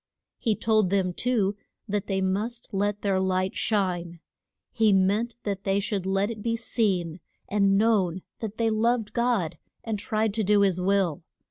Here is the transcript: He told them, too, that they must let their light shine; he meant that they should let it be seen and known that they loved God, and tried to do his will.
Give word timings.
He 0.39 0.55
told 0.55 0.89
them, 0.89 1.13
too, 1.13 1.55
that 1.87 2.07
they 2.07 2.21
must 2.21 2.69
let 2.71 3.03
their 3.03 3.19
light 3.19 3.55
shine; 3.55 4.19
he 4.71 4.91
meant 4.91 5.35
that 5.43 5.63
they 5.63 5.79
should 5.79 6.07
let 6.07 6.31
it 6.31 6.41
be 6.41 6.55
seen 6.55 7.19
and 7.47 7.77
known 7.77 8.23
that 8.39 8.57
they 8.57 8.71
loved 8.71 9.13
God, 9.13 9.59
and 9.83 9.99
tried 9.99 10.33
to 10.33 10.43
do 10.43 10.61
his 10.61 10.81
will. 10.81 11.21